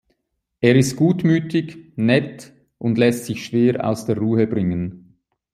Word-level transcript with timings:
Er 0.61 0.73
ist 0.75 0.95
gutmütig, 0.95 1.95
nett 1.95 2.53
und 2.79 2.97
lässt 2.97 3.25
sich 3.25 3.45
schwer 3.45 3.87
aus 3.87 4.07
der 4.07 4.17
Ruhe 4.17 4.47
bringen. 4.47 5.19